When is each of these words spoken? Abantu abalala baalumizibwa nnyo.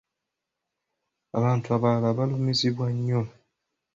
Abantu 1.37 1.67
abalala 1.75 2.09
baalumizibwa 2.17 2.85
nnyo. 2.95 3.21